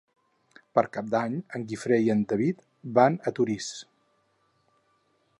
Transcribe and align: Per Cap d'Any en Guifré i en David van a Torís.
Per 0.77 0.83
Cap 0.95 1.09
d'Any 1.15 1.35
en 1.59 1.65
Guifré 1.71 1.99
i 2.07 2.09
en 2.13 2.23
David 2.31 2.63
van 2.99 3.19
a 3.19 3.35
Torís. 3.41 3.67